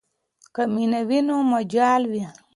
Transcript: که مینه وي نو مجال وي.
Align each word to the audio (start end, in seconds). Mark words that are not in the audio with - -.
که 0.55 0.63
مینه 0.73 1.01
وي 1.09 1.19
نو 1.27 1.35
مجال 1.53 2.01
وي. 2.11 2.23